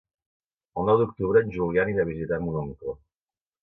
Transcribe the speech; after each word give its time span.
El 0.83 0.87
nou 0.89 0.97
d'octubre 1.03 1.45
en 1.47 1.55
Julià 1.59 1.87
anirà 1.87 2.09
a 2.09 2.11
visitar 2.13 2.45
mon 2.49 2.63
oncle. 2.67 3.01